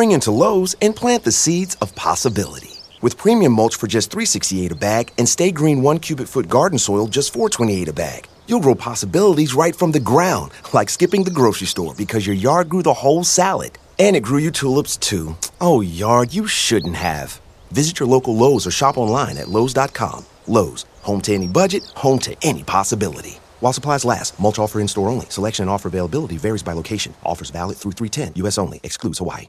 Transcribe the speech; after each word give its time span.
Spring 0.00 0.12
into 0.12 0.30
Lowe's 0.30 0.74
and 0.80 0.96
plant 0.96 1.24
the 1.24 1.30
seeds 1.30 1.74
of 1.82 1.94
possibility. 1.94 2.70
With 3.02 3.18
premium 3.18 3.52
mulch 3.52 3.76
for 3.76 3.86
just 3.86 4.10
$3.68 4.10 4.70
a 4.70 4.74
bag 4.74 5.12
and 5.18 5.28
Sta-Green 5.28 5.82
1 5.82 5.98
cubic 5.98 6.26
foot 6.26 6.48
garden 6.48 6.78
soil 6.78 7.06
just 7.06 7.34
$4.28 7.34 7.86
a 7.88 7.92
bag, 7.92 8.26
you'll 8.46 8.62
grow 8.62 8.74
possibilities 8.74 9.52
right 9.52 9.76
from 9.76 9.92
the 9.92 10.00
ground, 10.00 10.52
like 10.72 10.88
skipping 10.88 11.22
the 11.22 11.30
grocery 11.30 11.66
store 11.66 11.92
because 11.94 12.26
your 12.26 12.34
yard 12.34 12.70
grew 12.70 12.82
the 12.82 12.94
whole 12.94 13.24
salad. 13.24 13.72
And 13.98 14.16
it 14.16 14.22
grew 14.22 14.38
you 14.38 14.50
tulips 14.50 14.96
too. 14.96 15.36
Oh, 15.60 15.82
yard, 15.82 16.32
you 16.32 16.46
shouldn't 16.46 16.96
have. 16.96 17.38
Visit 17.70 18.00
your 18.00 18.08
local 18.08 18.34
Lowe's 18.34 18.66
or 18.66 18.70
shop 18.70 18.96
online 18.96 19.36
at 19.36 19.48
Lowe's.com. 19.48 20.24
Lowe's, 20.46 20.86
home 21.02 21.20
to 21.20 21.34
any 21.34 21.46
budget, 21.46 21.84
home 21.94 22.18
to 22.20 22.34
any 22.42 22.62
possibility. 22.62 23.38
While 23.60 23.74
supplies 23.74 24.06
last, 24.06 24.40
mulch 24.40 24.58
offer 24.58 24.80
in 24.80 24.88
store 24.88 25.10
only. 25.10 25.26
Selection 25.26 25.64
and 25.64 25.70
offer 25.70 25.88
availability 25.88 26.38
varies 26.38 26.62
by 26.62 26.72
location. 26.72 27.12
Offers 27.22 27.50
valid 27.50 27.76
through 27.76 27.92
310, 27.92 28.40
U.S. 28.44 28.56
only, 28.56 28.80
excludes 28.82 29.18
Hawaii. 29.18 29.46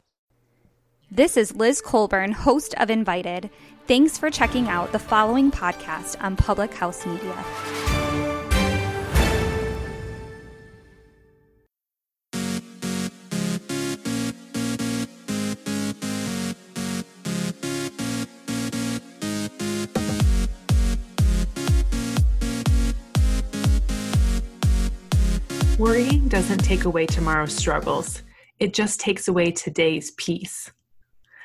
This 1.14 1.36
is 1.36 1.54
Liz 1.54 1.82
Colburn, 1.82 2.32
host 2.32 2.74
of 2.78 2.88
Invited. 2.88 3.50
Thanks 3.86 4.16
for 4.16 4.30
checking 4.30 4.68
out 4.68 4.92
the 4.92 4.98
following 4.98 5.50
podcast 5.50 6.16
on 6.24 6.36
Public 6.36 6.72
House 6.72 7.04
Media. 7.04 7.36
Worrying 25.78 26.28
doesn't 26.28 26.64
take 26.64 26.86
away 26.86 27.04
tomorrow's 27.04 27.54
struggles, 27.54 28.22
it 28.58 28.72
just 28.72 28.98
takes 28.98 29.28
away 29.28 29.50
today's 29.50 30.12
peace. 30.12 30.70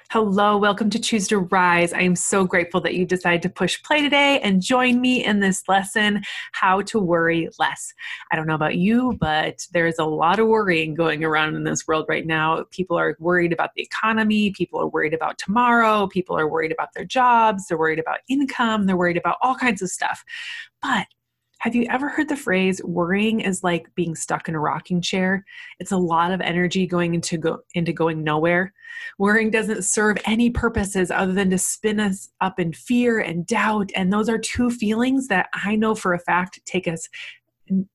Hello, 0.10 0.58
welcome 0.58 0.90
to 0.92 1.00
Choose 1.00 1.28
to 1.28 1.40
Rise. 1.40 1.92
I 1.92 2.00
am 2.00 2.16
so 2.16 2.46
grateful 2.46 2.80
that 2.80 2.94
you 2.94 3.06
decided 3.06 3.42
to 3.42 3.50
push 3.50 3.84
play 3.84 4.02
today 4.02 4.40
and 4.40 4.62
join 4.62 5.02
me 5.02 5.22
in 5.22 5.42
this 5.42 5.64
lesson, 5.68 6.24
How 6.54 6.82
to 6.84 6.98
Worry 6.98 7.50
Less. 7.60 7.94
I 8.32 8.38
don't 8.38 8.48
know 8.48 8.56
about 8.56 8.78
you, 8.78 9.18
but 9.20 9.68
there's 9.74 10.00
a 10.00 10.06
lot 10.06 10.40
of 10.40 10.48
worrying 10.48 10.96
going 10.96 11.26
around 11.26 11.56
in 11.58 11.66
this 11.66 11.86
world 11.90 12.06
right 12.08 12.26
now. 12.26 12.64
People 12.72 12.98
are 12.98 13.18
worried 13.20 13.52
about 13.52 13.72
the 13.76 13.82
economy, 13.82 14.52
people 14.52 14.80
are 14.80 14.88
worried 14.88 15.14
about 15.14 15.38
tomorrow, 15.40 16.08
people 16.08 16.40
are 16.40 16.48
worried 16.48 16.72
about 16.72 16.94
their 16.94 17.04
jobs, 17.04 17.68
they're 17.68 17.78
worried 17.78 18.00
about 18.00 18.20
income, 18.30 18.86
they're 18.86 18.96
worried 18.96 19.18
about 19.18 19.36
all 19.42 19.56
kinds 19.56 19.82
of 19.82 19.90
stuff. 19.90 20.24
But 20.82 21.08
have 21.60 21.76
you 21.76 21.86
ever 21.90 22.10
heard 22.10 22.30
the 22.30 22.36
phrase 22.36 22.82
worrying 22.84 23.40
is 23.40 23.64
like 23.64 23.94
being 23.96 24.16
stuck 24.16 24.48
in 24.48 24.56
a 24.56 24.60
rocking 24.60 25.02
chair? 25.02 25.46
It's 25.80 25.92
a 25.92 25.98
lot 25.98 26.32
of 26.32 26.42
energy 26.42 26.86
going 26.86 27.16
into 27.16 27.38
go 27.38 27.60
into 27.74 27.94
going 27.94 28.24
nowhere. 28.24 28.74
Worrying 29.18 29.52
doesn't 29.52 29.84
serve 29.84 30.18
any 30.26 30.50
purposes 30.50 31.12
other 31.12 31.34
than 31.34 31.50
to 31.50 31.58
spin 31.58 32.00
us 32.00 32.30
up 32.42 32.60
in 32.60 32.74
fear 32.74 33.20
and 33.20 33.46
doubt 33.46 33.92
and 33.96 34.12
those 34.12 34.30
are 34.30 34.38
two 34.38 34.70
feelings 34.70 35.28
that 35.28 35.50
I 35.54 35.76
know 35.76 35.96
for 35.96 36.14
a 36.14 36.20
fact 36.20 36.60
take 36.66 36.88
us 36.88 37.08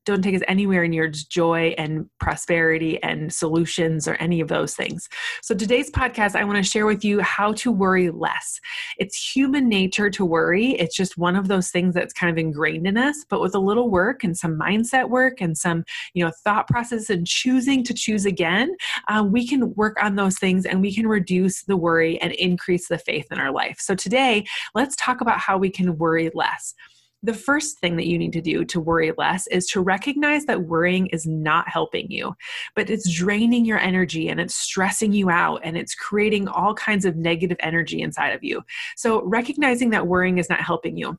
don't 0.05 0.23
take 0.23 0.35
us 0.35 0.43
anywhere 0.49 0.87
near 0.89 1.09
joy 1.09 1.75
and 1.79 2.09
prosperity 2.21 3.03
and 3.03 3.33
solutions 3.33 4.07
or 4.09 4.15
any 4.15 4.41
of 4.41 4.49
those 4.49 4.75
things. 4.75 5.09
So, 5.43 5.55
today's 5.55 5.91
podcast, 5.91 6.37
I 6.37 6.45
want 6.45 6.57
to 6.57 6.71
share 6.71 6.87
with 6.87 7.05
you 7.05 7.21
how 7.21 7.53
to 7.55 7.71
worry 7.71 8.11
less. 8.11 8.61
It's 8.99 9.35
human 9.35 9.69
nature 9.69 10.11
to 10.11 10.25
worry. 10.25 10.73
It's 10.73 10.97
just 10.97 11.19
one 11.19 11.37
of 11.37 11.49
those 11.49 11.71
things 11.71 11.95
that's 11.95 12.13
kind 12.13 12.31
of 12.31 12.39
ingrained 12.39 12.87
in 12.87 12.97
us. 12.97 13.25
But 13.29 13.41
with 13.41 13.55
a 13.55 13.59
little 13.59 13.91
work 13.91 14.25
and 14.25 14.37
some 14.37 14.59
mindset 14.59 15.09
work 15.09 15.41
and 15.41 15.57
some, 15.57 15.85
you 16.15 16.25
know, 16.25 16.33
thought 16.45 16.69
process 16.69 17.11
and 17.11 17.27
choosing 17.27 17.85
to 17.85 17.95
choose 17.95 18.27
again, 18.27 18.75
um, 19.09 19.33
we 19.33 19.47
can 19.47 19.75
work 19.75 20.03
on 20.03 20.17
those 20.17 20.39
things 20.39 20.67
and 20.67 20.81
we 20.81 20.95
can 20.95 21.07
reduce 21.07 21.63
the 21.63 21.77
worry 21.77 22.21
and 22.21 22.33
increase 22.33 22.89
the 22.89 22.99
faith 22.99 23.27
in 23.31 23.39
our 23.39 23.53
life. 23.53 23.77
So, 23.79 23.95
today, 23.95 24.45
let's 24.75 24.97
talk 24.97 25.21
about 25.21 25.39
how 25.39 25.59
we 25.59 25.71
can 25.71 25.99
worry 25.99 26.31
less 26.35 26.75
the 27.23 27.35
first 27.35 27.79
thing 27.79 27.97
that 27.97 28.07
you 28.07 28.19
need 28.19 28.33
to 28.33 28.41
do 28.41 28.65
to 28.65 28.81
worry 28.81 29.13
less 29.17 29.47
is 29.49 29.67
to 29.69 29.81
recognize 29.81 30.45
that 30.47 30.63
worrying 30.63 31.07
is 31.09 31.27
not 31.27 31.69
helping 31.69 32.11
you, 32.11 32.35
but 32.75 32.91
it's 32.91 33.11
draining 33.11 33.65
your 33.65 33.79
energy 33.79 34.29
and 34.29 34.41
it's 34.41 34.55
stressing 34.55 35.13
you 35.13 35.31
out 35.31 35.61
and 35.63 35.77
it's 35.77 35.95
creating 35.95 36.49
all 36.49 36.75
kinds 36.75 37.05
of 37.05 37.17
negative 37.17 37.57
energy 37.61 38.03
inside 38.03 38.31
of 38.31 38.43
you. 38.43 38.63
So, 38.97 39.23
recognizing 39.25 39.91
that 39.91 40.07
worrying 40.07 40.39
is 40.39 40.51
not 40.51 40.61
helping 40.61 40.97
you 40.97 41.19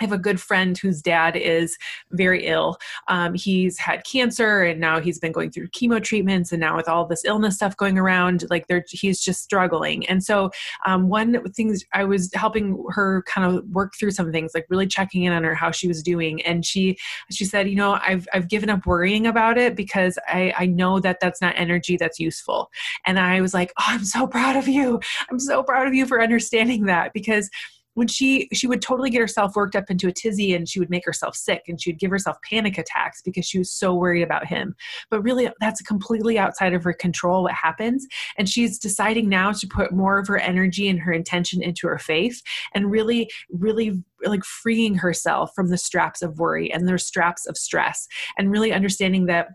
I 0.00 0.04
have 0.04 0.12
a 0.12 0.18
good 0.18 0.40
friend 0.40 0.78
whose 0.78 1.02
dad 1.02 1.36
is 1.36 1.76
very 2.12 2.46
ill. 2.46 2.78
Um, 3.08 3.34
he's 3.34 3.78
had 3.78 4.04
cancer 4.04 4.62
and 4.62 4.80
now 4.80 5.00
he's 5.00 5.18
been 5.18 5.32
going 5.32 5.50
through 5.50 5.68
chemo 5.68 6.02
treatments. 6.02 6.52
And 6.52 6.60
now, 6.60 6.76
with 6.76 6.88
all 6.88 7.06
this 7.06 7.24
illness 7.24 7.56
stuff 7.56 7.76
going 7.76 7.98
around, 7.98 8.44
like 8.50 8.66
he's 8.88 9.20
just 9.20 9.42
struggling. 9.42 10.06
And 10.08 10.22
so, 10.22 10.50
um, 10.86 11.08
one 11.08 11.42
things 11.52 11.84
I 11.92 12.04
was 12.04 12.30
helping 12.34 12.84
her 12.90 13.22
kind 13.22 13.46
of 13.46 13.64
work 13.70 13.94
through 13.98 14.12
some 14.12 14.32
things, 14.32 14.52
like 14.54 14.66
really 14.68 14.86
checking 14.86 15.24
in 15.24 15.32
on 15.32 15.44
her 15.44 15.54
how 15.54 15.70
she 15.70 15.88
was 15.88 16.02
doing. 16.02 16.42
And 16.42 16.64
she 16.64 16.96
she 17.30 17.44
said, 17.44 17.68
you 17.68 17.76
know, 17.76 17.98
I've 18.02 18.28
I've 18.32 18.48
given 18.48 18.70
up 18.70 18.86
worrying 18.86 19.26
about 19.26 19.58
it 19.58 19.74
because 19.74 20.18
I 20.28 20.52
I 20.56 20.66
know 20.66 21.00
that 21.00 21.18
that's 21.20 21.40
not 21.40 21.54
energy 21.56 21.96
that's 21.96 22.20
useful. 22.20 22.70
And 23.04 23.18
I 23.18 23.40
was 23.40 23.54
like, 23.54 23.72
oh, 23.78 23.84
I'm 23.86 24.04
so 24.04 24.26
proud 24.26 24.56
of 24.56 24.68
you. 24.68 25.00
I'm 25.30 25.40
so 25.40 25.62
proud 25.62 25.86
of 25.86 25.94
you 25.94 26.06
for 26.06 26.22
understanding 26.22 26.86
that 26.86 27.12
because 27.12 27.50
when 27.98 28.06
she 28.06 28.48
she 28.52 28.68
would 28.68 28.80
totally 28.80 29.10
get 29.10 29.20
herself 29.20 29.56
worked 29.56 29.74
up 29.74 29.90
into 29.90 30.06
a 30.06 30.12
tizzy 30.12 30.54
and 30.54 30.68
she 30.68 30.78
would 30.78 30.88
make 30.88 31.04
herself 31.04 31.34
sick 31.34 31.64
and 31.66 31.82
she 31.82 31.90
would 31.90 31.98
give 31.98 32.12
herself 32.12 32.36
panic 32.48 32.78
attacks 32.78 33.20
because 33.22 33.44
she 33.44 33.58
was 33.58 33.72
so 33.72 33.92
worried 33.92 34.22
about 34.22 34.46
him. 34.46 34.76
But 35.10 35.22
really 35.22 35.50
that's 35.60 35.82
completely 35.82 36.38
outside 36.38 36.74
of 36.74 36.84
her 36.84 36.92
control 36.92 37.42
what 37.42 37.54
happens. 37.54 38.06
And 38.38 38.48
she's 38.48 38.78
deciding 38.78 39.28
now 39.28 39.50
to 39.50 39.66
put 39.66 39.90
more 39.90 40.16
of 40.20 40.28
her 40.28 40.38
energy 40.38 40.88
and 40.88 41.00
her 41.00 41.12
intention 41.12 41.60
into 41.60 41.88
her 41.88 41.98
faith 41.98 42.40
and 42.72 42.88
really 42.88 43.28
really 43.50 44.00
like 44.24 44.44
freeing 44.44 44.94
herself 44.94 45.50
from 45.56 45.68
the 45.68 45.78
straps 45.78 46.22
of 46.22 46.38
worry 46.38 46.72
and 46.72 46.86
their 46.86 46.98
straps 46.98 47.46
of 47.46 47.56
stress 47.56 48.06
and 48.36 48.52
really 48.52 48.72
understanding 48.72 49.26
that 49.26 49.48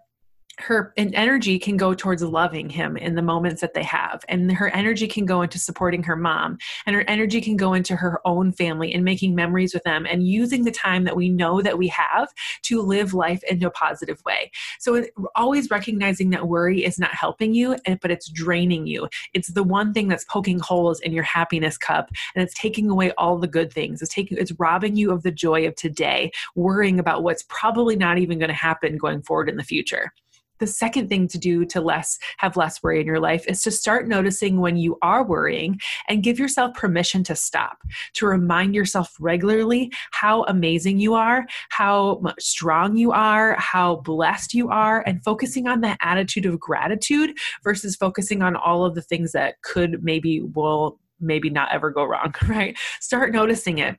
her 0.60 0.94
energy 0.98 1.58
can 1.58 1.78
go 1.78 1.96
towards 1.96 2.22
loving 2.22 2.70
him 2.70 2.96
in 2.96 3.16
the 3.16 3.22
moments 3.22 3.60
that 3.62 3.74
they 3.74 3.82
have 3.82 4.24
and 4.30 4.52
her 4.52 4.70
energy 4.70 5.08
can 5.08 5.26
go 5.26 5.42
into 5.42 5.58
supporting 5.58 6.04
her 6.04 6.16
mom 6.16 6.58
and 6.86 6.96
her 6.96 7.04
energy 7.08 7.42
can 7.42 7.58
go 7.58 7.74
into 7.74 7.96
her 7.96 8.22
own 8.26 8.52
family 8.52 8.94
and 8.94 9.04
making 9.04 9.34
memories 9.34 9.74
with 9.74 9.82
them 9.84 10.06
and 10.06 10.28
using 10.28 10.64
the 10.64 10.72
time 10.72 11.06
that 11.06 11.16
we 11.16 11.28
know 11.28 11.62
that 11.62 11.78
we 11.78 11.88
have 11.88 12.32
to 12.62 12.82
live 12.82 13.16
life 13.16 13.44
in 13.46 13.64
a 13.64 13.72
positive 13.72 14.22
way. 14.26 14.52
So 14.80 15.04
always 15.36 15.72
recognizing 15.72 16.30
that 16.32 16.48
worry 16.48 16.86
is 16.86 17.00
not 17.00 17.16
helping 17.16 17.56
you 17.56 17.76
eh, 17.86 17.98
but 18.00 18.12
it's 18.12 18.30
draining 18.30 18.86
you. 18.86 19.10
It's 19.34 19.54
the 19.54 19.64
one 19.64 19.92
thing 19.92 20.08
that's 20.08 20.26
poking 20.26 20.60
holes 20.60 21.00
in 21.00 21.14
your 21.14 21.24
happiness 21.24 21.78
cup 21.80 22.10
and 22.36 22.44
it's 22.44 22.54
taking 22.54 22.92
away 22.92 23.12
all 23.14 23.40
the 23.40 23.48
good 23.48 23.74
things. 23.74 24.04
It's 24.04 24.14
taking 24.14 24.38
it's 24.38 24.52
robbing 24.60 24.98
you 24.98 25.12
of 25.12 25.24
the 25.24 25.32
joy 25.32 25.66
of 25.66 25.76
today 25.76 26.32
worrying 26.54 27.00
about 27.00 27.24
what's 27.24 27.44
probably 27.50 27.96
not 27.96 28.20
even 28.20 28.38
going 28.38 28.50
to 28.50 28.54
happen 28.54 28.98
going 28.98 29.24
forward 29.24 29.50
in 29.50 29.58
the 29.58 29.64
future 29.64 30.14
the 30.60 30.68
second 30.68 31.10
thing 31.10 31.28
to 31.28 31.38
do 31.38 31.66
to 31.66 31.82
less 31.82 32.18
have 32.38 32.58
less 32.58 32.82
worry 32.82 33.02
in 33.02 33.08
your 33.08 33.20
life 33.20 33.46
is 33.48 33.62
to 33.62 33.72
start 33.72 34.08
noticing 34.08 34.60
when 34.60 34.78
you 34.78 34.98
are 35.02 35.24
worrying 35.24 35.80
and 36.08 36.24
give 36.24 36.40
yourself 36.40 36.74
permission 36.76 37.24
to 37.24 37.36
stop 37.36 37.80
to 38.14 38.26
remind 38.26 38.76
yourself 38.76 39.16
regularly 39.20 39.92
how 40.12 40.44
amazing 40.44 41.00
you 41.00 41.14
are 41.14 41.46
how 41.70 42.22
strong 42.40 42.96
you 42.96 43.12
are 43.12 43.56
how 43.60 43.98
blessed 43.98 44.54
you 44.54 44.70
are 44.70 45.04
and 45.06 45.24
focusing 45.24 45.68
on 45.68 45.82
that 45.82 45.98
attitude 46.02 46.46
of 46.46 46.60
gratitude 46.60 47.36
versus 47.64 47.96
focusing 47.96 48.42
on 48.42 48.56
all 48.56 48.86
of 48.86 48.96
the 48.96 49.02
things 49.02 49.32
that 49.32 49.62
could 49.62 50.04
maybe 50.04 50.42
will 50.42 51.00
maybe 51.20 51.50
not 51.50 51.72
ever 51.72 51.90
go 51.90 52.04
wrong 52.04 52.34
right? 52.48 52.78
Start 53.00 53.32
noticing 53.32 53.80
it 53.80 53.98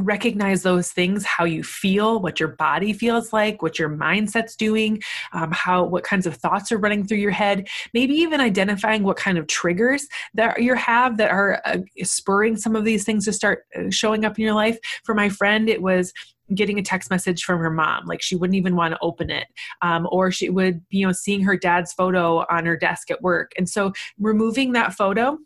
recognize 0.00 0.62
those 0.62 0.90
things 0.90 1.24
how 1.24 1.44
you 1.44 1.62
feel 1.62 2.20
what 2.20 2.40
your 2.40 2.48
body 2.48 2.92
feels 2.92 3.32
like 3.32 3.62
what 3.62 3.78
your 3.78 3.88
mindset's 3.88 4.56
doing 4.56 5.00
um, 5.32 5.50
how 5.52 5.84
what 5.84 6.02
kinds 6.02 6.26
of 6.26 6.34
thoughts 6.36 6.72
are 6.72 6.78
running 6.78 7.06
through 7.06 7.18
your 7.18 7.30
head 7.30 7.66
maybe 7.92 8.14
even 8.14 8.40
identifying 8.40 9.04
what 9.04 9.16
kind 9.16 9.38
of 9.38 9.46
triggers 9.46 10.06
that 10.34 10.60
you 10.60 10.74
have 10.74 11.16
that 11.16 11.30
are 11.30 11.60
uh, 11.64 11.78
spurring 12.02 12.56
some 12.56 12.74
of 12.74 12.84
these 12.84 13.04
things 13.04 13.24
to 13.24 13.32
start 13.32 13.64
uh, 13.76 13.90
showing 13.90 14.24
up 14.24 14.38
in 14.38 14.44
your 14.44 14.54
life. 14.54 14.78
For 15.04 15.14
my 15.14 15.28
friend 15.28 15.68
it 15.68 15.82
was 15.82 16.12
getting 16.54 16.78
a 16.78 16.82
text 16.82 17.10
message 17.10 17.42
from 17.42 17.58
her 17.58 17.70
mom 17.70 18.04
like 18.06 18.20
she 18.20 18.36
wouldn't 18.36 18.56
even 18.56 18.76
want 18.76 18.92
to 18.92 18.98
open 19.00 19.30
it 19.30 19.46
um, 19.80 20.06
or 20.10 20.30
she 20.30 20.50
would 20.50 20.82
you 20.90 21.06
know 21.06 21.12
seeing 21.12 21.42
her 21.42 21.56
dad's 21.56 21.92
photo 21.92 22.44
on 22.50 22.66
her 22.66 22.76
desk 22.76 23.10
at 23.10 23.22
work. 23.22 23.52
And 23.56 23.68
so 23.68 23.92
removing 24.18 24.72
that 24.72 24.92
photo 24.92 25.38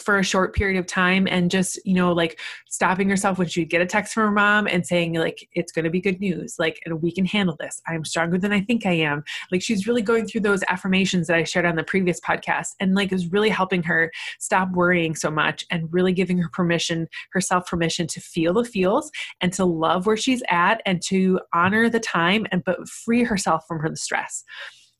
for 0.00 0.18
a 0.18 0.24
short 0.24 0.54
period 0.54 0.78
of 0.78 0.86
time 0.86 1.26
and 1.30 1.50
just 1.50 1.78
you 1.84 1.94
know 1.94 2.12
like 2.12 2.40
stopping 2.68 3.08
herself 3.08 3.38
when 3.38 3.48
she'd 3.48 3.70
get 3.70 3.80
a 3.80 3.86
text 3.86 4.14
from 4.14 4.24
her 4.24 4.30
mom 4.30 4.66
and 4.66 4.86
saying 4.86 5.14
like 5.14 5.48
it's 5.52 5.72
going 5.72 5.84
to 5.84 5.90
be 5.90 6.00
good 6.00 6.20
news. 6.20 6.56
Like 6.58 6.80
and 6.84 7.00
we 7.02 7.12
can 7.12 7.24
handle 7.24 7.56
this. 7.58 7.80
I'm 7.86 8.04
stronger 8.04 8.38
than 8.38 8.52
i 8.52 8.60
think 8.60 8.86
i 8.86 8.92
am. 8.92 9.24
Like 9.52 9.62
she's 9.62 9.86
really 9.86 10.02
going 10.02 10.26
through 10.26 10.42
those 10.42 10.62
affirmations 10.68 11.26
that 11.26 11.36
i 11.36 11.44
shared 11.44 11.66
on 11.66 11.76
the 11.76 11.84
previous 11.84 12.20
podcast 12.20 12.74
and 12.80 12.94
like 12.94 13.12
is 13.12 13.32
really 13.32 13.50
helping 13.50 13.82
her 13.84 14.10
stop 14.38 14.70
worrying 14.72 15.14
so 15.14 15.30
much 15.30 15.64
and 15.70 15.92
really 15.92 16.12
giving 16.12 16.38
her 16.38 16.48
permission 16.52 17.08
herself 17.32 17.66
permission 17.66 18.06
to 18.08 18.20
feel 18.20 18.54
the 18.54 18.64
feels 18.64 19.10
and 19.40 19.52
to 19.52 19.64
love 19.64 20.06
where 20.06 20.16
she's 20.16 20.42
at 20.48 20.82
and 20.86 21.02
to 21.02 21.40
honor 21.52 21.88
the 21.88 22.00
time 22.00 22.46
and 22.50 22.64
but 22.64 22.88
free 22.88 23.22
herself 23.22 23.64
from 23.66 23.78
her 23.80 23.88
the 23.88 23.96
stress 23.96 24.44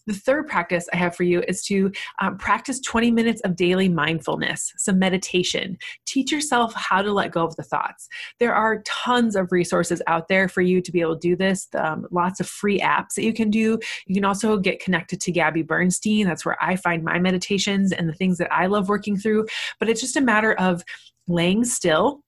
The 0.07 0.15
third 0.15 0.49
practice 0.49 0.89
I 0.93 0.97
have 0.97 1.17
for 1.17 1.23
you 1.23 1.43
is 1.49 1.63
to 1.65 1.91
um, 2.21 2.37
practice 2.37 2.81
20 2.81 3.11
minutes 3.11 3.41
of 3.43 3.57
daily 3.57 3.89
mindfulness, 3.89 4.73
some 4.77 4.99
meditation. 4.99 5.79
Teach 6.07 6.31
yourself 6.31 6.75
how 6.75 7.03
to 7.03 7.13
let 7.13 7.33
go 7.33 7.45
of 7.45 7.57
the 7.57 7.63
thoughts. 7.63 8.09
There 8.39 8.55
are 8.55 8.83
tons 8.85 9.35
of 9.35 9.51
resources 9.51 10.03
out 10.07 10.29
there 10.29 10.49
for 10.49 10.61
you 10.61 10.83
to 10.83 10.93
be 10.93 11.01
able 11.01 11.19
to 11.19 11.29
do 11.29 11.37
this, 11.37 11.69
um, 11.75 12.07
lots 12.11 12.41
of 12.41 12.49
free 12.49 12.81
apps 12.81 13.15
that 13.17 13.25
you 13.25 13.33
can 13.33 13.51
do. 13.51 13.79
You 14.07 14.15
can 14.15 14.25
also 14.25 14.59
get 14.59 14.81
connected 14.81 15.21
to 15.23 15.33
Gabby 15.33 15.63
Bernstein. 15.63 16.27
That's 16.27 16.45
where 16.45 16.63
I 16.63 16.77
find 16.77 17.03
my 17.03 17.19
meditations 17.19 17.93
and 17.93 18.09
the 18.09 18.15
things 18.15 18.39
that 18.39 18.53
I 18.53 18.67
love 18.67 18.89
working 18.89 19.17
through. 19.17 19.47
But 19.81 19.89
it's 19.89 20.01
just 20.01 20.17
a 20.17 20.21
matter 20.21 20.53
of 20.55 20.85
laying 21.27 21.65
still 21.65 22.21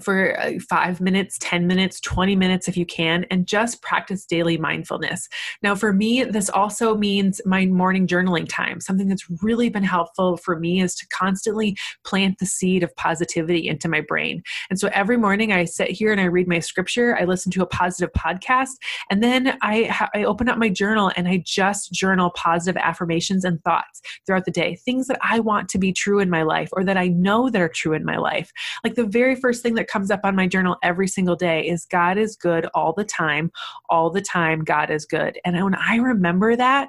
for 0.00 0.38
uh, 0.38 0.52
five 0.68 1.00
minutes, 1.00 1.38
10 1.40 1.66
minutes, 1.66 2.00
20 2.00 2.36
minutes 2.36 2.68
if 2.68 2.76
you 2.76 2.84
can, 2.84 3.24
and 3.30 3.46
just 3.46 3.80
practice 3.82 4.26
daily 4.26 4.58
mindfulness. 4.58 5.28
Now, 5.62 5.74
for 5.74 5.92
me, 5.92 6.24
this 6.24 6.50
also 6.50 6.96
means 6.96 7.40
my 7.46 7.66
morning 7.66 8.06
journaling 8.06 8.46
time. 8.48 8.80
Something 8.80 9.08
that's 9.08 9.26
really 9.42 9.68
been 9.70 9.84
helpful 9.84 10.36
for 10.36 10.58
me 10.58 10.80
is 10.80 10.94
to 10.96 11.06
constantly 11.08 11.76
plant 12.04 12.38
the 12.38 12.46
seed 12.46 12.82
of 12.82 12.94
positivity 12.96 13.68
into 13.68 13.88
my 13.88 14.00
brain. 14.00 14.42
And 14.68 14.78
so 14.78 14.88
every 14.92 15.16
morning 15.16 15.52
I 15.52 15.64
sit 15.64 15.90
here 15.90 16.12
and 16.12 16.20
I 16.20 16.24
read 16.24 16.48
my 16.48 16.58
scripture, 16.58 17.16
I 17.18 17.24
listen 17.24 17.50
to 17.52 17.62
a 17.62 17.66
positive 17.66 18.12
podcast, 18.12 18.72
and 19.10 19.22
then 19.22 19.56
I, 19.62 19.84
ha- 19.84 20.10
I 20.14 20.24
open 20.24 20.48
up 20.48 20.58
my 20.58 20.68
journal 20.68 21.10
and 21.16 21.26
I 21.26 21.42
just 21.44 21.92
journal 21.92 22.30
positive 22.30 22.80
affirmations 22.82 23.44
and 23.44 23.62
thoughts 23.64 24.02
throughout 24.26 24.44
the 24.44 24.50
day, 24.50 24.76
things 24.76 25.06
that 25.06 25.18
I 25.22 25.40
want 25.40 25.68
to 25.70 25.78
be 25.78 25.92
true 25.92 26.18
in 26.18 26.28
my 26.28 26.42
life 26.42 26.68
or 26.72 26.84
that 26.84 26.96
I 26.96 27.08
know 27.08 27.48
that 27.48 27.62
are 27.62 27.68
true 27.68 27.94
in 27.94 28.04
my 28.04 28.18
life. 28.18 28.52
Like 28.84 28.94
the 28.94 29.06
very 29.06 29.34
first 29.34 29.62
thing 29.62 29.74
that 29.74 29.85
that 29.86 29.92
comes 29.92 30.10
up 30.10 30.20
on 30.24 30.34
my 30.34 30.46
journal 30.46 30.76
every 30.82 31.06
single 31.06 31.36
day 31.36 31.66
is 31.66 31.86
God 31.86 32.18
is 32.18 32.36
good 32.36 32.66
all 32.74 32.92
the 32.92 33.04
time. 33.04 33.50
All 33.88 34.10
the 34.10 34.20
time, 34.20 34.64
God 34.64 34.90
is 34.90 35.04
good. 35.04 35.38
And 35.44 35.62
when 35.62 35.74
I 35.74 35.96
remember 35.96 36.56
that, 36.56 36.88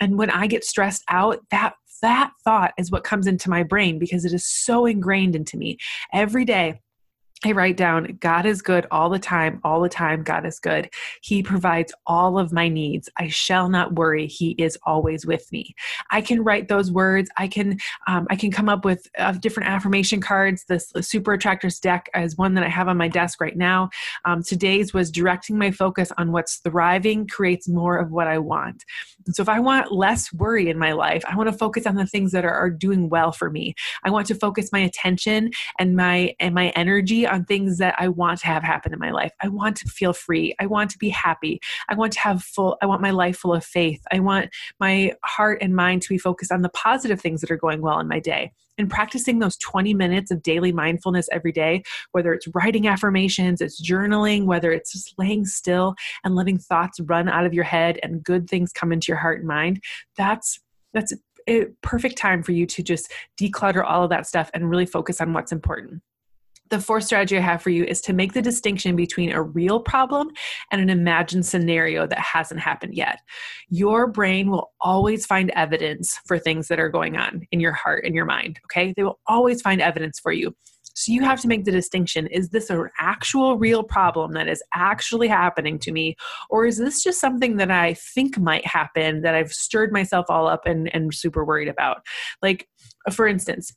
and 0.00 0.16
when 0.16 0.30
I 0.30 0.46
get 0.46 0.64
stressed 0.64 1.04
out, 1.08 1.40
that 1.50 1.74
that 2.00 2.30
thought 2.44 2.72
is 2.78 2.90
what 2.90 3.02
comes 3.02 3.26
into 3.26 3.50
my 3.50 3.64
brain 3.64 3.98
because 3.98 4.24
it 4.24 4.32
is 4.32 4.46
so 4.46 4.86
ingrained 4.86 5.34
into 5.34 5.56
me 5.56 5.76
every 6.12 6.44
day 6.44 6.80
I 7.44 7.52
write 7.52 7.76
down, 7.76 8.18
God 8.20 8.46
is 8.46 8.62
good 8.62 8.86
all 8.90 9.08
the 9.08 9.18
time, 9.18 9.60
all 9.62 9.80
the 9.80 9.88
time, 9.88 10.24
God 10.24 10.44
is 10.44 10.58
good. 10.58 10.90
He 11.22 11.40
provides 11.40 11.92
all 12.04 12.36
of 12.36 12.52
my 12.52 12.68
needs. 12.68 13.08
I 13.16 13.28
shall 13.28 13.68
not 13.68 13.94
worry. 13.94 14.26
He 14.26 14.50
is 14.58 14.76
always 14.84 15.24
with 15.24 15.50
me. 15.52 15.74
I 16.10 16.20
can 16.20 16.42
write 16.42 16.66
those 16.66 16.90
words. 16.90 17.30
I 17.38 17.46
can, 17.46 17.78
um, 18.08 18.26
I 18.28 18.34
can 18.34 18.50
come 18.50 18.68
up 18.68 18.84
with 18.84 19.06
uh, 19.18 19.32
different 19.32 19.68
affirmation 19.68 20.20
cards. 20.20 20.64
This 20.68 20.92
Super 21.00 21.34
Attractors 21.34 21.78
deck 21.78 22.10
is 22.16 22.36
one 22.36 22.54
that 22.54 22.64
I 22.64 22.68
have 22.68 22.88
on 22.88 22.96
my 22.96 23.08
desk 23.08 23.40
right 23.40 23.56
now. 23.56 23.90
Um, 24.24 24.42
today's 24.42 24.92
was 24.92 25.08
directing 25.08 25.56
my 25.58 25.70
focus 25.70 26.10
on 26.18 26.32
what's 26.32 26.56
thriving 26.56 27.28
creates 27.28 27.68
more 27.68 27.98
of 27.98 28.10
what 28.10 28.26
I 28.26 28.38
want. 28.38 28.84
So 29.32 29.42
if 29.42 29.48
I 29.48 29.60
want 29.60 29.92
less 29.92 30.32
worry 30.32 30.68
in 30.68 30.78
my 30.78 30.92
life, 30.92 31.24
I 31.28 31.36
want 31.36 31.50
to 31.50 31.56
focus 31.56 31.86
on 31.86 31.96
the 31.96 32.06
things 32.06 32.32
that 32.32 32.44
are, 32.44 32.54
are 32.54 32.70
doing 32.70 33.08
well 33.08 33.32
for 33.32 33.50
me. 33.50 33.74
I 34.04 34.10
want 34.10 34.26
to 34.28 34.34
focus 34.34 34.70
my 34.72 34.80
attention 34.80 35.50
and 35.78 35.96
my, 35.96 36.34
and 36.40 36.54
my 36.54 36.70
energy 36.70 37.26
on 37.26 37.44
things 37.44 37.78
that 37.78 37.94
I 37.98 38.08
want 38.08 38.40
to 38.40 38.46
have 38.46 38.62
happen 38.62 38.92
in 38.92 38.98
my 38.98 39.10
life. 39.10 39.32
I 39.42 39.48
want 39.48 39.76
to 39.78 39.88
feel 39.88 40.12
free. 40.12 40.54
I 40.58 40.66
want 40.66 40.90
to 40.90 40.98
be 40.98 41.08
happy. 41.08 41.60
I 41.88 41.94
want 41.94 42.12
to 42.14 42.20
have 42.20 42.42
full, 42.42 42.76
I 42.82 42.86
want 42.86 43.02
my 43.02 43.10
life 43.10 43.36
full 43.36 43.54
of 43.54 43.64
faith. 43.64 44.02
I 44.10 44.20
want 44.20 44.50
my 44.80 45.14
heart 45.24 45.58
and 45.62 45.74
mind 45.76 46.02
to 46.02 46.08
be 46.08 46.18
focused 46.18 46.52
on 46.52 46.62
the 46.62 46.68
positive 46.70 47.20
things 47.20 47.40
that 47.40 47.50
are 47.50 47.56
going 47.56 47.80
well 47.80 48.00
in 48.00 48.08
my 48.08 48.20
day. 48.20 48.52
And 48.78 48.88
practicing 48.88 49.38
those 49.38 49.56
20 49.58 49.92
minutes 49.94 50.30
of 50.30 50.42
daily 50.42 50.72
mindfulness 50.72 51.28
every 51.32 51.52
day, 51.52 51.82
whether 52.12 52.32
it's 52.32 52.48
writing 52.54 52.86
affirmations, 52.86 53.60
it's 53.60 53.82
journaling, 53.82 54.44
whether 54.44 54.72
it's 54.72 54.92
just 54.92 55.14
laying 55.18 55.44
still 55.44 55.94
and 56.24 56.34
letting 56.34 56.58
thoughts 56.58 57.00
run 57.00 57.28
out 57.28 57.44
of 57.44 57.52
your 57.52 57.64
head 57.64 57.98
and 58.02 58.22
good 58.22 58.48
things 58.48 58.72
come 58.72 58.92
into 58.92 59.06
your 59.08 59.18
heart 59.18 59.40
and 59.40 59.48
mind, 59.48 59.82
that's 60.16 60.60
that's 60.94 61.12
a 61.48 61.66
perfect 61.82 62.16
time 62.16 62.42
for 62.42 62.52
you 62.52 62.66
to 62.66 62.82
just 62.82 63.12
declutter 63.40 63.84
all 63.84 64.04
of 64.04 64.10
that 64.10 64.26
stuff 64.26 64.50
and 64.54 64.70
really 64.70 64.86
focus 64.86 65.20
on 65.20 65.32
what's 65.32 65.52
important 65.52 66.02
the 66.70 66.80
fourth 66.80 67.04
strategy 67.04 67.36
I 67.36 67.40
have 67.40 67.62
for 67.62 67.70
you 67.70 67.84
is 67.84 68.00
to 68.02 68.12
make 68.12 68.32
the 68.32 68.42
distinction 68.42 68.96
between 68.96 69.30
a 69.30 69.42
real 69.42 69.80
problem 69.80 70.30
and 70.70 70.80
an 70.80 70.90
imagined 70.90 71.46
scenario 71.46 72.06
that 72.06 72.18
hasn't 72.18 72.60
happened 72.60 72.94
yet. 72.94 73.20
Your 73.68 74.06
brain 74.06 74.50
will 74.50 74.72
always 74.80 75.26
find 75.26 75.50
evidence 75.50 76.18
for 76.26 76.38
things 76.38 76.68
that 76.68 76.80
are 76.80 76.88
going 76.88 77.16
on 77.16 77.46
in 77.52 77.60
your 77.60 77.72
heart 77.72 78.04
and 78.04 78.14
your 78.14 78.24
mind, 78.24 78.60
okay? 78.66 78.92
They 78.96 79.02
will 79.02 79.20
always 79.26 79.62
find 79.62 79.80
evidence 79.80 80.18
for 80.18 80.32
you. 80.32 80.54
So 80.98 81.12
you 81.12 81.22
have 81.22 81.40
to 81.42 81.48
make 81.48 81.64
the 81.64 81.70
distinction 81.70 82.26
is 82.26 82.48
this 82.48 82.70
an 82.70 82.88
actual 82.98 83.56
real 83.56 83.84
problem 83.84 84.32
that 84.32 84.48
is 84.48 84.60
actually 84.74 85.28
happening 85.28 85.78
to 85.78 85.92
me? 85.92 86.16
Or 86.50 86.66
is 86.66 86.76
this 86.76 87.04
just 87.04 87.20
something 87.20 87.56
that 87.58 87.70
I 87.70 87.94
think 87.94 88.36
might 88.36 88.66
happen 88.66 89.22
that 89.22 89.36
I've 89.36 89.52
stirred 89.52 89.92
myself 89.92 90.26
all 90.28 90.48
up 90.48 90.66
and, 90.66 90.92
and 90.92 91.14
super 91.14 91.44
worried 91.44 91.68
about? 91.68 91.98
Like, 92.42 92.66
for 93.12 93.28
instance, 93.28 93.72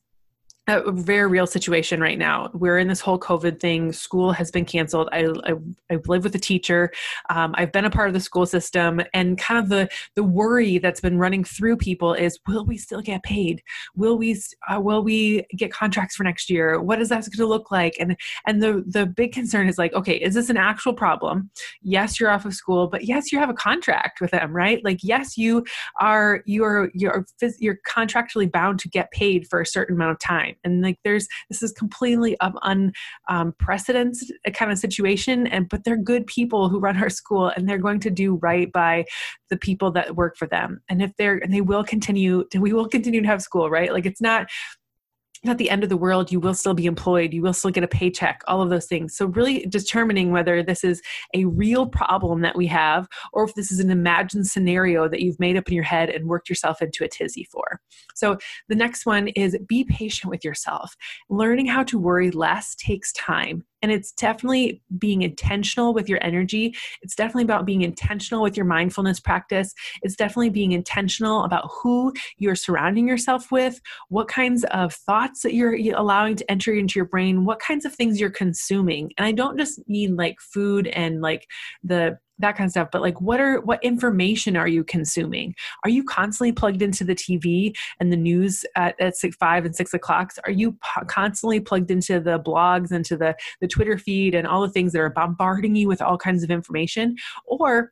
a 0.68 0.92
very 0.92 1.28
real 1.28 1.48
situation 1.48 2.00
right 2.00 2.20
now. 2.20 2.50
We're 2.54 2.78
in 2.78 2.88
this 2.88 3.00
whole 3.00 3.20
COVID 3.20 3.60
thing. 3.60 3.92
School 3.92 4.32
has 4.32 4.52
been 4.52 4.64
canceled. 4.64 5.10
I, 5.12 5.26
I, 5.46 5.54
I 5.92 5.98
live 6.06 6.24
with 6.24 6.36
a 6.36 6.40
teacher. 6.40 6.92
Um, 7.30 7.56
I've 7.58 7.72
been 7.72 7.86
a 7.86 7.90
part 7.90 8.08
of 8.08 8.14
the 8.14 8.20
school 8.20 8.46
system, 8.46 9.02
and 9.14 9.38
kind 9.40 9.60
of 9.60 9.70
the 9.70 9.90
the 10.16 10.24
worry 10.24 10.78
that's 10.78 11.02
been 11.02 11.18
running 11.18 11.44
through 11.44 11.78
people 11.78 12.14
is: 12.14 12.40
Will 12.48 12.64
we 12.64 12.78
still 12.78 13.02
get 13.02 13.24
paid? 13.24 13.64
Will 13.96 14.18
we 14.18 14.40
uh, 14.72 14.80
will 14.80 15.04
we 15.04 15.46
get 15.56 15.74
contracts 15.74 16.16
for 16.16 16.24
next 16.24 16.50
year? 16.50 16.80
What 16.80 17.02
is 17.02 17.10
that 17.10 17.22
going 17.22 17.32
to 17.38 17.46
look 17.48 17.72
like? 17.72 17.96
And 18.00 18.16
and 18.46 18.62
the 18.62 18.84
the 18.88 19.08
big 19.08 19.34
concern 19.34 19.68
is 19.68 19.80
like, 19.80 19.94
okay, 19.94 20.16
is 20.16 20.36
this 20.36 20.50
an 20.50 20.58
actual 20.58 20.94
problem? 20.94 21.50
Yes, 21.82 22.20
you're 22.20 22.30
off 22.30 22.46
of 22.46 22.54
school, 22.54 22.88
but 22.88 23.06
yes, 23.06 23.32
you 23.32 23.40
have 23.40 23.50
a 23.50 23.56
contract 23.56 24.22
with 24.22 24.32
them, 24.32 24.56
right? 24.56 24.84
Like, 24.84 25.00
yes, 25.02 25.38
you 25.38 25.66
are 26.00 26.44
you 26.46 26.64
are 26.64 26.92
you're 26.94 27.26
you're 27.58 27.80
contractually 27.88 28.50
bound 28.50 28.80
to 28.80 28.90
get 28.90 29.12
paid 29.12 29.48
for 29.50 29.60
a 29.60 29.66
certain 29.66 29.96
amount 29.96 30.12
of 30.12 30.20
time 30.20 30.51
time 30.52 30.60
and 30.64 30.82
like 30.82 30.98
there's 31.04 31.28
this 31.50 31.64
is 31.64 31.72
completely 31.72 32.38
un, 32.40 32.92
unprecedented 33.30 34.32
um, 34.46 34.54
kind 34.54 34.72
of 34.72 34.78
situation 34.78 35.48
and 35.48 35.70
but 35.70 35.84
they're 35.84 35.98
good 35.98 36.28
people 36.28 36.70
who 36.70 36.80
run 36.80 36.98
our 36.98 37.10
school 37.10 37.48
and 37.48 37.68
they're 37.68 37.78
going 37.78 38.00
to 38.00 38.10
do 38.10 38.36
right 38.36 38.72
by 38.72 39.06
the 39.50 39.58
people 39.58 39.92
that 39.92 40.16
work 40.16 40.38
for 40.38 40.48
them. 40.48 40.82
And 40.90 41.02
if 41.02 41.12
they're 41.18 41.38
and 41.38 41.54
they 41.54 41.62
will 41.62 41.84
continue 41.84 42.46
we 42.58 42.74
will 42.74 42.88
continue 42.88 43.22
to 43.22 43.28
have 43.28 43.42
school 43.42 43.70
right? 43.70 43.92
Like 43.92 44.06
it's 44.06 44.22
not 44.22 44.48
at 45.46 45.58
the 45.58 45.70
end 45.70 45.84
of 45.84 45.90
the 45.90 45.98
world, 45.98 46.32
you 46.32 46.40
will 46.40 46.54
still 46.54 46.74
be 46.74 46.86
employed, 46.86 47.34
you 47.34 47.42
will 47.42 47.54
still 47.54 47.72
get 47.72 47.84
a 47.84 47.88
paycheck, 47.88 48.42
all 48.48 48.62
of 48.62 48.70
those 48.70 48.86
things. 48.86 49.16
So, 49.16 49.26
really 49.26 49.66
determining 49.68 50.32
whether 50.32 50.62
this 50.62 50.84
is 50.84 51.02
a 51.34 51.46
real 51.46 51.88
problem 51.88 52.42
that 52.42 52.56
we 52.56 52.68
have 52.68 53.08
or 53.34 53.44
if 53.46 53.56
this 53.56 53.72
is 53.72 53.80
an 53.80 53.90
imagined 53.90 54.48
scenario 54.48 55.10
that 55.10 55.22
you've 55.22 55.40
made 55.40 55.58
up 55.58 55.68
in 55.68 55.74
your 55.74 55.84
head 55.84 56.10
and 56.10 56.28
worked 56.28 56.50
yourself 56.50 56.82
into 56.82 57.04
a 57.04 57.08
tizzy 57.08 57.44
for. 57.46 57.82
So, 58.14 58.38
the 58.70 58.76
next 58.76 59.06
one 59.06 59.30
is 59.30 59.58
be 59.68 59.84
patient 59.84 60.30
with 60.30 60.46
yourself. 60.46 60.96
Learning 61.30 61.66
how 61.66 61.84
to 61.84 61.98
worry 61.98 62.30
less 62.32 62.76
takes 62.76 63.12
time. 63.14 63.66
And 63.82 63.92
it's 63.92 64.12
definitely 64.12 64.82
being 64.98 65.22
intentional 65.22 65.94
with 65.94 66.08
your 66.08 66.20
energy. 66.24 66.76
It's 67.02 67.16
definitely 67.16 67.44
about 67.44 67.66
being 67.66 67.82
intentional 67.82 68.42
with 68.42 68.56
your 68.56 68.66
mindfulness 68.66 69.20
practice. 69.20 69.74
It's 70.02 70.16
definitely 70.16 70.50
being 70.50 70.72
intentional 70.72 71.44
about 71.44 71.70
who 71.72 72.14
you're 72.38 72.56
surrounding 72.56 73.08
yourself 73.08 73.52
with, 73.52 73.82
what 74.10 74.28
kinds 74.28 74.64
of 74.66 74.94
thoughts 74.94 75.42
that 75.42 75.54
you're 75.54 75.76
allowing 75.96 76.36
to 76.36 76.52
enter 76.52 76.74
into 76.74 77.00
your 77.00 77.06
brain, 77.06 77.46
what 77.46 77.60
kinds 77.60 77.86
of 77.86 77.96
things 77.96 78.20
you're 78.20 78.30
consuming. 78.30 79.12
And 79.18 79.26
I 79.26 79.32
don't 79.32 79.58
just 79.58 79.88
mean 79.88 80.16
like 80.16 80.40
food 80.40 80.88
and 80.88 81.22
like 81.22 81.48
the 81.84 82.18
that 82.42 82.56
kind 82.56 82.68
of 82.68 82.72
stuff 82.72 82.90
but 82.92 83.02
like 83.02 83.20
what 83.22 83.40
are 83.40 83.62
what 83.62 83.84
information 83.84 84.56
are 84.58 84.68
you 84.68 84.84
consuming? 84.84 85.56
Are 85.84 85.90
you 85.90 86.04
constantly 86.04 86.52
plugged 86.52 86.82
into 86.82 87.04
the 87.04 87.16
tv 87.16 87.76
and 88.00 88.12
the 88.12 88.18
news 88.18 88.66
at, 88.76 89.00
at 89.00 89.16
six, 89.16 89.36
five 89.38 89.66
and 89.66 89.76
six 89.76 89.94
o'clock? 89.94 90.32
Are 90.46 90.52
you 90.52 90.74
po- 90.74 91.06
constantly 91.06 91.60
plugged 91.60 91.92
into 91.92 92.20
the 92.20 92.40
blogs 92.40 92.92
into 92.92 93.18
the 93.18 93.36
the 93.60 93.68
twitter 93.68 93.98
feed 93.98 94.36
and 94.36 94.48
all 94.48 94.62
the 94.62 94.70
things 94.70 94.94
that 94.94 95.00
are 95.00 95.10
bombarding 95.10 95.76
you 95.76 95.88
with 95.88 96.02
all 96.02 96.18
kinds 96.18 96.44
of 96.44 96.52
information? 96.52 97.16
Or 97.46 97.92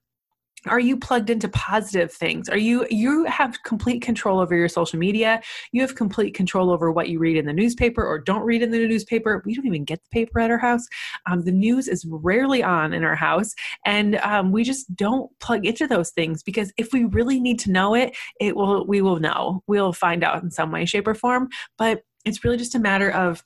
are 0.68 0.80
you 0.80 0.98
plugged 0.98 1.30
into 1.30 1.48
positive 1.50 2.12
things? 2.12 2.50
Are 2.50 2.58
you 2.58 2.86
you 2.90 3.26
have 3.26 3.62
complete 3.64 4.02
control 4.02 4.40
over 4.40 4.56
your 4.56 4.68
social 4.68 5.00
media. 5.00 5.42
You 5.72 5.82
have 5.82 5.96
complete 5.96 6.34
control 6.34 6.72
over 6.72 6.92
what 6.92 7.10
you 7.10 7.20
read 7.20 7.38
in 7.38 7.46
the 7.46 7.54
newspaper 7.54 8.06
or 8.06 8.20
don't 8.20 8.42
read 8.42 8.62
in 8.62 8.72
the 8.72 8.88
newspaper. 8.88 9.42
We 9.46 9.56
don't 9.56 9.68
even 9.68 9.86
get 9.86 10.02
the 10.04 10.10
paper 10.10 10.40
at 10.40 10.52
our 10.52 10.58
house. 10.58 10.86
Um, 11.30 11.44
the 11.44 11.52
news 11.52 11.88
is 11.88 12.06
rarely 12.10 12.64
on 12.64 12.94
in 12.94 13.04
our 13.04 13.16
house. 13.16 13.54
And 13.86 14.18
um, 14.18 14.52
we 14.52 14.64
just 14.64 14.94
don't 14.96 15.30
plug 15.40 15.66
into 15.66 15.88
those 15.88 16.12
things 16.12 16.44
because 16.44 16.74
if 16.78 16.92
we 16.94 17.06
really 17.06 17.40
need 17.40 17.60
to 17.60 17.72
know 17.72 17.96
it 17.96 18.16
it 18.40 18.56
will 18.56 18.86
we 18.86 19.02
will 19.02 19.20
know. 19.20 19.64
We'll 19.68 19.94
find 19.94 20.24
out 20.24 20.44
in 20.44 20.52
some 20.52 20.72
way 20.72 20.86
shape 20.86 21.08
or 21.08 21.16
form. 21.16 21.50
But 21.78 22.02
it's 22.26 22.44
really 22.44 22.58
just 22.58 22.76
a 22.76 22.80
matter 22.80 23.12
of 23.12 23.44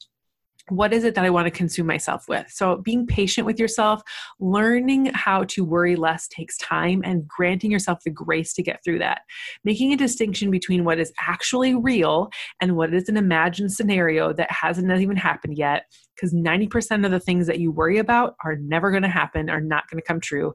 what 0.70 0.94
is 0.94 1.04
it 1.04 1.16
that 1.16 1.26
I 1.26 1.30
want 1.30 1.46
to 1.46 1.52
consume 1.52 1.88
myself 1.88 2.26
with? 2.28 2.50
So, 2.50 2.78
being 2.78 3.06
patient 3.06 3.46
with 3.46 3.60
yourself, 3.60 4.02
learning 4.40 5.08
how 5.14 5.44
to 5.46 5.66
worry 5.66 5.96
less 5.96 6.28
takes 6.28 6.58
time, 6.58 7.02
and 7.04 7.28
granting 7.28 7.72
yourself 7.72 8.00
the 8.04 8.12
grace 8.12 8.54
to 8.54 8.64
get 8.64 8.82
through 8.84 9.00
that. 9.00 9.22
Making 9.64 9.94
a 9.94 9.98
distinction 9.98 10.52
between 10.52 10.86
what 10.86 11.00
is 11.00 11.12
actually 11.20 11.76
real 11.76 12.30
and 12.62 12.76
what 12.76 12.94
is 12.94 13.10
an 13.10 13.18
imagined 13.18 13.74
scenario 13.74 14.32
that 14.34 14.52
hasn't 14.52 14.90
even 14.92 15.18
happened 15.18 15.58
yet, 15.58 15.86
because 16.16 16.34
90% 16.34 17.06
of 17.06 17.12
the 17.12 17.20
things 17.20 17.48
that 17.48 17.60
you 17.60 17.72
worry 17.72 17.98
about 17.98 18.36
are 18.44 18.56
never 18.56 18.90
going 18.92 19.04
to 19.04 19.10
happen, 19.10 19.50
are 19.50 19.62
not 19.62 19.90
going 19.90 20.02
to 20.02 20.08
come 20.08 20.20
true 20.20 20.54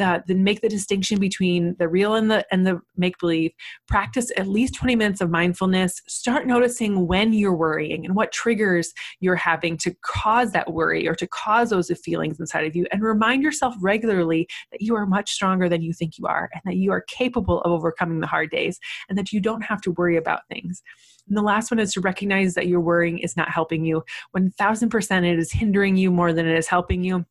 uh, 0.00 0.20
then 0.26 0.44
make 0.44 0.60
the 0.60 0.68
distinction 0.68 1.18
between 1.18 1.76
the 1.78 1.88
real 1.88 2.14
and 2.14 2.30
the 2.30 2.46
and 2.50 2.66
the 2.66 2.80
make 2.96 3.18
believe 3.18 3.52
practice 3.86 4.30
at 4.36 4.46
least 4.48 4.74
20 4.74 4.96
minutes 4.96 5.20
of 5.20 5.30
mindfulness. 5.30 6.02
Start 6.06 6.46
noticing 6.46 7.06
when 7.06 7.32
you're 7.32 7.54
worrying 7.54 8.04
and 8.04 8.14
what 8.14 8.32
triggers 8.32 8.92
you're 9.20 9.36
having 9.36 9.76
to 9.78 9.94
cause 10.02 10.52
that 10.52 10.72
worry 10.72 11.08
or 11.08 11.14
to 11.14 11.26
cause 11.26 11.70
those 11.70 11.90
feelings 12.04 12.40
inside 12.40 12.66
of 12.66 12.76
you. 12.76 12.86
And 12.92 13.02
remind 13.02 13.42
yourself 13.42 13.74
regularly 13.80 14.48
that 14.72 14.82
you 14.82 14.94
are 14.94 15.06
much 15.06 15.32
stronger 15.32 15.68
than 15.68 15.82
you 15.82 15.92
think 15.92 16.18
you 16.18 16.26
are 16.26 16.50
and 16.52 16.62
that 16.64 16.76
you 16.76 16.92
are 16.92 17.02
capable 17.02 17.60
of 17.62 17.72
overcoming 17.72 18.20
the 18.20 18.26
hard 18.26 18.50
days 18.50 18.78
and 19.08 19.16
that 19.18 19.32
you 19.32 19.40
don't 19.40 19.62
have 19.62 19.80
to 19.82 19.92
worry 19.92 20.16
about 20.16 20.46
things. 20.48 20.82
And 21.28 21.36
the 21.36 21.42
last 21.42 21.70
one 21.70 21.78
is 21.78 21.92
to 21.92 22.00
recognize 22.00 22.54
that 22.54 22.68
your 22.68 22.80
worrying 22.80 23.18
is 23.18 23.36
not 23.36 23.50
helping 23.50 23.84
you. 23.84 24.02
1000% 24.36 25.24
it 25.24 25.38
is 25.38 25.52
hindering 25.52 25.96
you 25.96 26.10
more 26.10 26.32
than 26.32 26.46
it 26.46 26.56
is 26.56 26.66
helping 26.66 27.04
you 27.04 27.24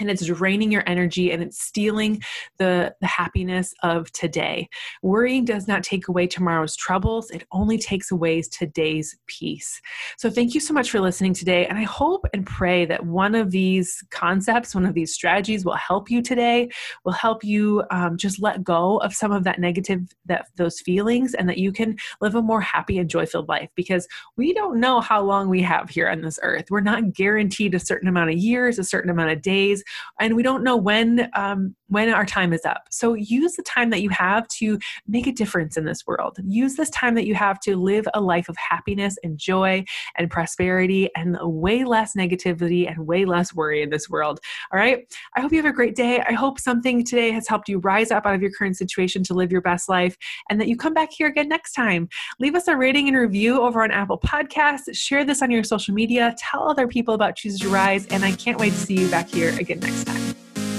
and 0.00 0.10
it's 0.10 0.24
draining 0.24 0.72
your 0.72 0.82
energy 0.86 1.30
and 1.30 1.42
it's 1.42 1.62
stealing 1.62 2.22
the, 2.58 2.94
the 3.00 3.06
happiness 3.06 3.72
of 3.82 4.10
today. 4.12 4.68
Worrying 5.02 5.44
does 5.44 5.68
not 5.68 5.82
take 5.82 6.08
away 6.08 6.26
tomorrow's 6.26 6.76
troubles, 6.76 7.30
it 7.30 7.44
only 7.52 7.78
takes 7.78 8.10
away 8.10 8.42
today's 8.42 9.18
peace. 9.26 9.80
So, 10.16 10.30
thank 10.30 10.54
you 10.54 10.60
so 10.60 10.72
much 10.72 10.90
for 10.90 11.00
listening 11.00 11.34
today. 11.34 11.66
And 11.66 11.78
I 11.78 11.82
hope 11.82 12.26
and 12.32 12.46
pray 12.46 12.84
that 12.86 13.06
one 13.06 13.34
of 13.34 13.50
these 13.50 14.02
concepts, 14.10 14.74
one 14.74 14.86
of 14.86 14.94
these 14.94 15.12
strategies 15.12 15.64
will 15.64 15.74
help 15.74 16.10
you 16.10 16.22
today, 16.22 16.68
will 17.04 17.12
help 17.12 17.44
you 17.44 17.82
um, 17.90 18.16
just 18.16 18.40
let 18.40 18.64
go 18.64 18.98
of 18.98 19.14
some 19.14 19.32
of 19.32 19.44
that 19.44 19.58
negative, 19.58 20.00
that 20.26 20.46
those 20.56 20.80
feelings, 20.80 21.34
and 21.34 21.48
that 21.48 21.58
you 21.58 21.72
can 21.72 21.96
live 22.20 22.34
a 22.34 22.42
more 22.42 22.60
happy 22.60 22.98
and 22.98 23.10
joy 23.10 23.26
filled 23.26 23.48
life 23.48 23.68
because 23.74 24.06
we 24.36 24.52
don't 24.52 24.80
know 24.80 25.00
how 25.00 25.22
long 25.22 25.48
we 25.48 25.62
have 25.62 25.90
here 25.90 26.08
on 26.08 26.22
this 26.22 26.38
earth. 26.42 26.66
We're 26.70 26.80
not 26.80 27.12
guaranteed 27.12 27.74
a 27.74 27.80
certain 27.80 28.08
amount 28.08 28.30
of 28.30 28.36
years, 28.36 28.78
a 28.78 28.84
certain 28.84 29.10
amount 29.10 29.30
of 29.30 29.42
days 29.42 29.82
and 30.18 30.36
we 30.36 30.42
don't 30.42 30.62
know 30.62 30.76
when 30.76 31.30
um, 31.34 31.74
when 31.90 32.08
our 32.08 32.24
time 32.24 32.52
is 32.52 32.64
up. 32.64 32.84
So 32.90 33.14
use 33.14 33.54
the 33.56 33.62
time 33.64 33.90
that 33.90 34.00
you 34.00 34.10
have 34.10 34.46
to 34.48 34.78
make 35.08 35.26
a 35.26 35.32
difference 35.32 35.76
in 35.76 35.84
this 35.84 36.06
world. 36.06 36.38
Use 36.44 36.76
this 36.76 36.90
time 36.90 37.14
that 37.16 37.26
you 37.26 37.34
have 37.34 37.58
to 37.60 37.76
live 37.76 38.06
a 38.14 38.20
life 38.20 38.48
of 38.48 38.56
happiness 38.56 39.18
and 39.24 39.36
joy 39.36 39.84
and 40.16 40.30
prosperity 40.30 41.10
and 41.16 41.36
way 41.42 41.84
less 41.84 42.14
negativity 42.16 42.88
and 42.88 43.06
way 43.06 43.24
less 43.24 43.52
worry 43.54 43.82
in 43.82 43.90
this 43.90 44.08
world. 44.08 44.38
All 44.72 44.78
right. 44.78 45.12
I 45.36 45.40
hope 45.40 45.50
you 45.50 45.58
have 45.58 45.70
a 45.70 45.74
great 45.74 45.96
day. 45.96 46.20
I 46.20 46.32
hope 46.32 46.60
something 46.60 47.04
today 47.04 47.32
has 47.32 47.48
helped 47.48 47.68
you 47.68 47.78
rise 47.80 48.12
up 48.12 48.24
out 48.24 48.34
of 48.34 48.42
your 48.42 48.52
current 48.52 48.76
situation 48.76 49.24
to 49.24 49.34
live 49.34 49.50
your 49.50 49.60
best 49.60 49.88
life 49.88 50.16
and 50.48 50.60
that 50.60 50.68
you 50.68 50.76
come 50.76 50.94
back 50.94 51.10
here 51.12 51.26
again 51.26 51.48
next 51.48 51.72
time. 51.72 52.08
Leave 52.38 52.54
us 52.54 52.68
a 52.68 52.76
rating 52.76 53.08
and 53.08 53.16
review 53.16 53.60
over 53.60 53.82
on 53.82 53.90
Apple 53.90 54.18
Podcasts. 54.18 54.94
Share 54.94 55.24
this 55.24 55.42
on 55.42 55.50
your 55.50 55.64
social 55.64 55.92
media. 55.92 56.34
Tell 56.38 56.70
other 56.70 56.86
people 56.86 57.14
about 57.14 57.34
Choose 57.34 57.58
to 57.58 57.68
Rise. 57.68 58.06
And 58.08 58.24
I 58.24 58.32
can't 58.32 58.58
wait 58.58 58.70
to 58.70 58.78
see 58.78 58.94
you 58.94 59.08
back 59.10 59.28
here 59.28 59.58
again 59.58 59.79
next 59.80 60.04
time. 60.04 60.34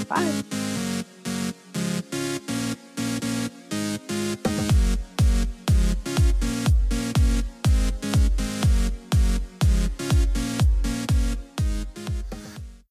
Bye. 0.08 0.61